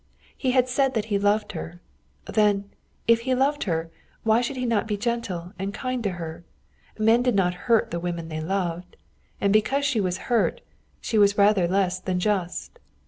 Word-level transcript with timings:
He 0.35 0.49
had 0.53 0.67
said 0.67 0.95
that 0.95 1.05
he 1.13 1.19
loved 1.19 1.51
her. 1.51 1.79
Then, 2.25 2.71
if 3.07 3.19
he 3.19 3.35
loved 3.35 3.65
her, 3.65 3.91
why 4.23 4.41
should 4.41 4.55
he 4.57 4.65
not 4.65 4.87
be 4.87 4.97
gentle 4.97 5.53
and 5.59 5.75
kind 5.75 6.03
to 6.03 6.13
her? 6.13 6.43
Men 6.97 7.21
did 7.21 7.35
not 7.35 7.53
hurt 7.69 7.91
the 7.91 7.99
women 7.99 8.27
they 8.27 8.41
loved. 8.41 8.97
And 9.39 9.53
because 9.53 9.85
she 9.85 10.01
was 10.01 10.17
hurt, 10.31 10.61
she 11.01 11.19
was 11.19 11.37
rather 11.37 11.67
less 11.67 11.99
than 11.99 12.19
just. 12.19 12.79